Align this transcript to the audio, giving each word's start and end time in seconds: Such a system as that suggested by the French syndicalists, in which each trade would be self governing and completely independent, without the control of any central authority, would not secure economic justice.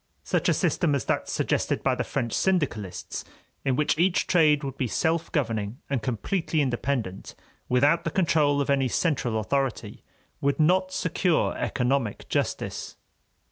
Such 0.23 0.49
a 0.49 0.53
system 0.55 0.95
as 0.95 1.05
that 1.05 1.29
suggested 1.29 1.83
by 1.83 1.93
the 1.93 2.03
French 2.03 2.33
syndicalists, 2.33 3.23
in 3.63 3.75
which 3.75 3.99
each 3.99 4.25
trade 4.25 4.63
would 4.63 4.75
be 4.75 4.87
self 4.87 5.31
governing 5.31 5.77
and 5.91 6.01
completely 6.01 6.59
independent, 6.59 7.35
without 7.69 8.03
the 8.03 8.09
control 8.09 8.61
of 8.61 8.71
any 8.71 8.87
central 8.87 9.39
authority, 9.39 10.03
would 10.41 10.59
not 10.59 10.91
secure 10.91 11.55
economic 11.55 12.27
justice. 12.29 12.95